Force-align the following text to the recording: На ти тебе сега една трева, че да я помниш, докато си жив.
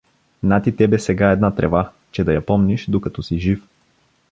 На 0.43 0.61
ти 0.61 0.71
тебе 0.75 0.99
сега 0.99 1.31
една 1.31 1.51
трева, 1.55 1.91
че 2.11 2.23
да 2.23 2.33
я 2.33 2.45
помниш, 2.45 2.85
докато 2.89 3.23
си 3.23 3.39
жив. 3.39 3.67